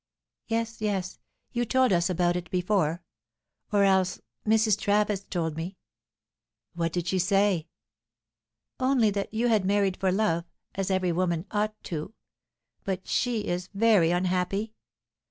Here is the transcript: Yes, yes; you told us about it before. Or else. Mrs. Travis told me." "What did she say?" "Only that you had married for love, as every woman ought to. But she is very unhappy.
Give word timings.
Yes, 0.47 0.81
yes; 0.81 1.19
you 1.51 1.63
told 1.63 1.93
us 1.93 2.09
about 2.09 2.35
it 2.35 2.49
before. 2.49 3.03
Or 3.71 3.83
else. 3.83 4.19
Mrs. 4.47 4.79
Travis 4.79 5.21
told 5.25 5.55
me." 5.55 5.77
"What 6.73 6.91
did 6.91 7.05
she 7.05 7.19
say?" 7.19 7.67
"Only 8.79 9.11
that 9.11 9.31
you 9.31 9.47
had 9.49 9.63
married 9.63 9.97
for 9.97 10.11
love, 10.11 10.45
as 10.73 10.89
every 10.89 11.11
woman 11.11 11.45
ought 11.51 11.75
to. 11.83 12.15
But 12.83 13.07
she 13.07 13.45
is 13.45 13.69
very 13.75 14.09
unhappy. 14.09 14.73